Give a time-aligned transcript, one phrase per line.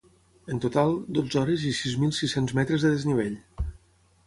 [0.53, 3.39] En total, dotze hores i sis mil set-cents metres de desnivell.